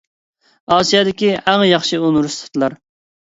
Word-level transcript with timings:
ئاسىيادىكى 0.75 1.29
ئەڭ 1.45 1.65
ياخشى 1.67 2.01
ئۇنىۋېرسىتېتلار. 2.07 2.79